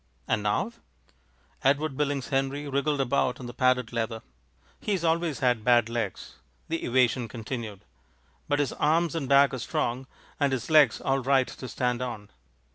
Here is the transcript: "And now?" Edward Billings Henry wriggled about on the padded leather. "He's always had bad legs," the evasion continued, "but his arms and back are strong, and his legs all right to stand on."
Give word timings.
"And 0.27 0.41
now?" 0.41 0.71
Edward 1.63 1.95
Billings 1.95 2.29
Henry 2.29 2.67
wriggled 2.67 2.99
about 2.99 3.39
on 3.39 3.45
the 3.45 3.53
padded 3.53 3.93
leather. 3.93 4.23
"He's 4.79 5.03
always 5.03 5.41
had 5.41 5.63
bad 5.63 5.89
legs," 5.89 6.37
the 6.69 6.81
evasion 6.83 7.27
continued, 7.27 7.81
"but 8.47 8.57
his 8.57 8.73
arms 8.73 9.13
and 9.13 9.29
back 9.29 9.53
are 9.53 9.59
strong, 9.59 10.07
and 10.39 10.53
his 10.53 10.71
legs 10.71 11.01
all 11.01 11.19
right 11.19 11.47
to 11.47 11.67
stand 11.69 12.01
on." 12.01 12.31